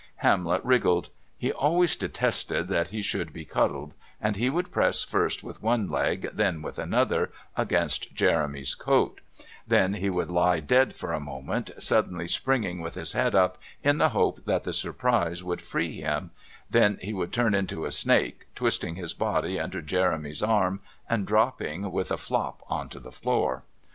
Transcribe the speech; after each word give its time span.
Hamlet 0.25 0.65
wriggled. 0.65 1.09
He 1.37 1.51
always 1.51 1.95
detested 1.95 2.69
that 2.69 2.87
he 2.89 3.03
should 3.03 3.31
be 3.31 3.45
cuddled, 3.45 3.93
and 4.19 4.35
he 4.35 4.49
would 4.49 4.71
press 4.71 5.03
first 5.03 5.43
with 5.43 5.61
one 5.61 5.87
leg, 5.91 6.27
then 6.33 6.63
with 6.63 6.79
another, 6.79 7.31
against 7.55 8.11
Jeremy's 8.15 8.73
coat; 8.73 9.21
then 9.67 9.93
he 9.93 10.09
would 10.09 10.31
lie 10.31 10.59
dead 10.59 10.95
for 10.95 11.13
a 11.13 11.19
moment, 11.19 11.69
suddenly 11.77 12.27
springing, 12.27 12.81
with 12.81 12.95
his 12.95 13.13
head 13.13 13.35
up, 13.35 13.59
in 13.83 13.99
the 13.99 14.09
hope 14.09 14.43
that 14.45 14.63
the 14.63 14.73
surprise 14.73 15.43
would 15.43 15.61
free 15.61 16.01
him; 16.01 16.31
then 16.67 16.97
he 17.03 17.13
would 17.13 17.31
turn 17.31 17.53
into 17.53 17.85
a 17.85 17.91
snake, 17.91 18.47
twisting 18.55 18.95
his 18.95 19.13
body 19.13 19.59
under 19.59 19.83
Jeremy's 19.83 20.41
arm, 20.41 20.81
and 21.07 21.27
dropping 21.27 21.91
with 21.91 22.11
a 22.11 22.17
flop 22.17 22.63
on 22.67 22.89
to 22.89 22.99
the 22.99 23.11
floor. 23.11 23.61